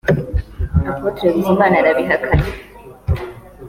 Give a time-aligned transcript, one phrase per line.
[0.91, 2.43] Apôtre Bizimana arabihakana